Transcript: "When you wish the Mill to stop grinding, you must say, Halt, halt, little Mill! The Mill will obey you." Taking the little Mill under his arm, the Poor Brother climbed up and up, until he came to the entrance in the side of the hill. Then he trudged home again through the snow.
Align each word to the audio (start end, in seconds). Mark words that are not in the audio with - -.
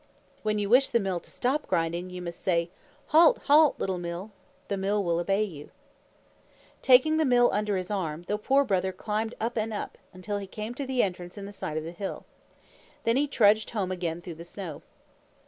"When 0.41 0.57
you 0.57 0.67
wish 0.67 0.89
the 0.89 0.99
Mill 0.99 1.19
to 1.19 1.29
stop 1.29 1.67
grinding, 1.67 2.09
you 2.09 2.23
must 2.23 2.41
say, 2.41 2.71
Halt, 3.09 3.37
halt, 3.43 3.79
little 3.79 3.99
Mill! 3.99 4.31
The 4.67 4.75
Mill 4.75 5.03
will 5.03 5.19
obey 5.19 5.43
you." 5.43 5.69
Taking 6.81 7.17
the 7.17 7.17
little 7.23 7.49
Mill 7.49 7.49
under 7.53 7.77
his 7.77 7.91
arm, 7.91 8.23
the 8.27 8.39
Poor 8.39 8.63
Brother 8.63 8.91
climbed 8.93 9.35
up 9.39 9.57
and 9.57 9.71
up, 9.71 9.99
until 10.11 10.39
he 10.39 10.47
came 10.47 10.73
to 10.73 10.87
the 10.87 11.03
entrance 11.03 11.37
in 11.37 11.45
the 11.45 11.51
side 11.53 11.77
of 11.77 11.83
the 11.83 11.91
hill. 11.91 12.25
Then 13.03 13.15
he 13.15 13.27
trudged 13.27 13.69
home 13.69 13.91
again 13.91 14.21
through 14.21 14.33
the 14.41 14.43
snow. 14.43 14.81